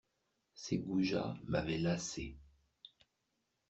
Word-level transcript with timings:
Ces 0.55 0.79
goujats 0.79 1.37
m'avaient 1.45 1.77
lassé. 1.77 2.35